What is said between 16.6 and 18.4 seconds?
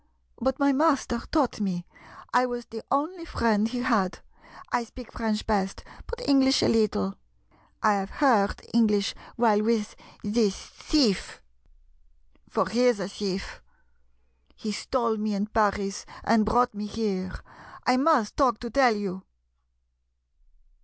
me here. I must